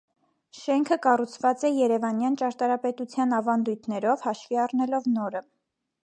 [0.59, 5.43] Շենքը կառուցված է երևանյան ճարտարապետության ավանդույթներով՝ հաշվի առնելով նորը։